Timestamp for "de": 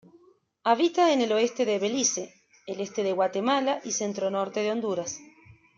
1.63-1.77, 3.03-3.11, 4.61-4.71